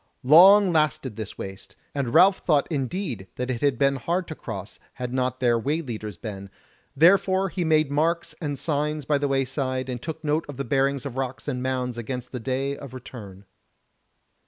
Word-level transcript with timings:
Long 0.23 0.73
lasted 0.73 1.15
this 1.15 1.37
waste, 1.37 1.75
and 1.93 2.11
Ralph 2.11 2.39
thought 2.39 2.67
indeed 2.71 3.27
that 3.35 3.51
it 3.51 3.61
had 3.61 3.77
been 3.77 3.97
hard 3.97 4.27
to 4.29 4.33
cross, 4.33 4.79
had 4.93 5.13
not 5.13 5.39
their 5.39 5.59
way 5.59 5.79
leaders 5.83 6.17
been; 6.17 6.49
therefore 6.95 7.49
he 7.49 7.63
made 7.63 7.91
marks 7.91 8.33
and 8.41 8.57
signs 8.57 9.05
by 9.05 9.19
the 9.19 9.27
wayside, 9.27 9.89
and 9.89 10.01
took 10.01 10.23
note 10.23 10.47
of 10.49 10.57
the 10.57 10.65
bearings 10.65 11.05
of 11.05 11.17
rocks 11.17 11.47
and 11.47 11.61
mounds 11.61 11.99
against 11.99 12.31
the 12.31 12.39
day 12.39 12.75
of 12.75 12.95
return. 12.95 13.45